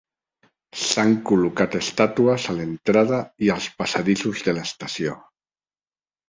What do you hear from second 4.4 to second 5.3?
de l'estació.